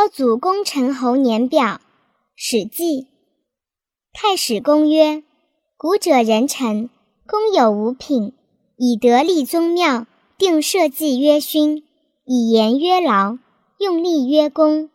[0.00, 1.62] 高祖功臣侯年表》
[2.34, 3.02] 《史记》
[4.14, 5.22] 太史公曰
[5.76, 6.88] ：“古者人臣，
[7.26, 8.32] 公有五品，
[8.78, 10.06] 以德立宗庙，
[10.38, 11.84] 定社稷曰勋，
[12.24, 13.36] 以言曰劳，
[13.78, 14.88] 用力曰功，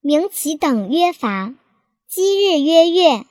[0.00, 1.52] 名其等曰罚，
[2.08, 3.26] 积日曰月，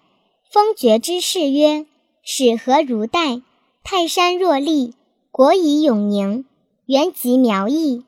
[0.51, 1.85] 封爵之事曰
[2.25, 3.41] 始和如代，
[3.85, 4.93] 泰山若立，
[5.31, 6.43] 国以永宁，
[6.87, 8.03] 原籍苗裔。”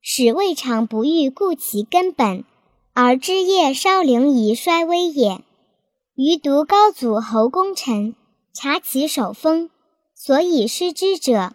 [0.00, 2.44] 始未尝不欲固其根本，
[3.00, 5.44] 而枝叶稍灵以衰微也。
[6.16, 8.16] 余独高祖侯功臣，
[8.52, 9.70] 察其首风，
[10.16, 11.52] 所以失之者，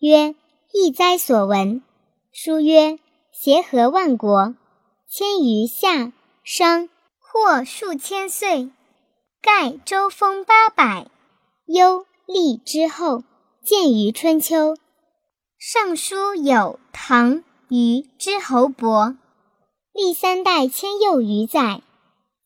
[0.00, 0.34] 曰：
[0.70, 1.82] 易哉所闻。
[2.30, 2.98] 书曰：
[3.32, 4.54] 协和万国，
[5.08, 6.12] 迁于夏、
[6.44, 8.70] 商，或数千岁。
[9.40, 11.06] 盖周封八百，
[11.64, 13.24] 忧厉之后，
[13.64, 14.76] 见于春秋。
[15.56, 17.42] 尚书有唐。
[17.70, 19.16] 虞之侯伯，
[19.94, 21.82] 历三代千幼余载，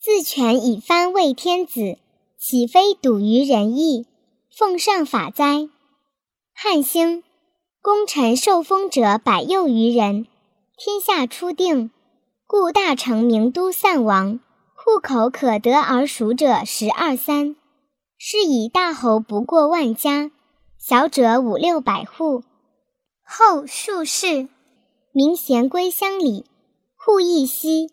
[0.01, 1.97] 自权以藩为天子，
[2.37, 4.05] 岂非笃于仁义，
[4.51, 5.69] 奉上法哉？
[6.53, 7.23] 汉兴，
[7.81, 10.27] 功臣受封者百幼余人，
[10.77, 11.93] 天下初定，
[12.49, 14.41] 故大成名都散亡，
[14.75, 17.55] 户口可得而属者十二三。
[18.19, 20.33] 是以大侯不过万家，
[20.79, 22.43] 小者五六百户。
[23.25, 24.49] 后数世。
[25.13, 26.45] 民贤归乡里，
[27.07, 27.93] 户邑息。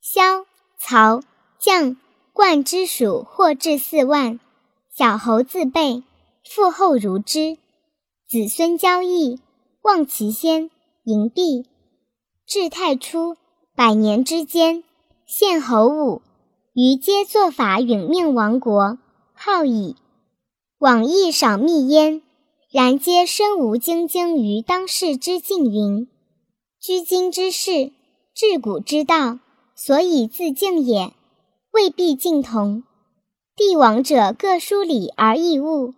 [0.00, 0.44] 萧、
[0.80, 1.22] 曹、
[1.60, 1.96] 将、
[2.32, 4.40] 冠之属获至四万。
[4.92, 6.02] 小侯自备，
[6.44, 7.56] 父后如之。
[8.28, 9.38] 子孙交易，
[9.82, 10.70] 望其先，
[11.04, 11.66] 迎璧。
[12.48, 13.36] 至太初，
[13.76, 14.82] 百年之间，
[15.24, 16.22] 献侯武，
[16.74, 18.98] 余皆作法允命亡国，
[19.34, 19.94] 号矣。
[20.78, 22.22] 往亦少密焉，
[22.72, 26.08] 然皆身无精精于当世之境云。
[26.80, 27.92] 居今之事，
[28.40, 29.40] 治古之道，
[29.74, 31.12] 所以自敬也，
[31.72, 32.84] 未必尽同。
[33.56, 35.94] 帝王者各疏礼而异物，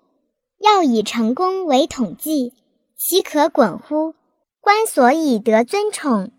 [0.58, 2.54] 要以成功为统计，
[2.96, 4.14] 其可滚乎？
[4.58, 6.30] 官所以得尊宠，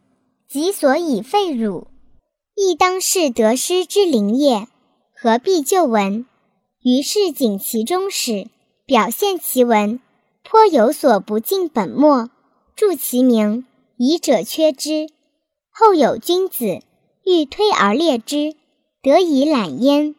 [0.49, 1.85] 己所以废辱，
[2.55, 4.67] 亦当是得失之灵也。
[5.15, 6.25] 何必就文？
[6.81, 8.47] 于是谨其中始，
[8.87, 9.99] 表现其文，
[10.41, 12.31] 颇有所不尽本末，
[12.75, 13.67] 著其名。
[13.97, 15.07] 疑者缺之，
[15.71, 16.81] 后有君子
[17.23, 18.55] 欲推而列之，
[19.01, 20.15] 得以揽焉。